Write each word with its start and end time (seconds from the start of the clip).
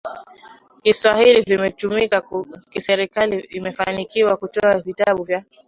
Kiswahili 0.83 1.41
vitakavyotumika 1.41 2.21
kiserikali 2.69 3.39
Imefanikiwa 3.39 4.37
kutoa 4.37 4.79
vitabu 4.79 5.23
vya 5.23 5.43